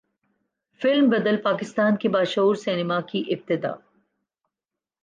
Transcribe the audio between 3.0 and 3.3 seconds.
کی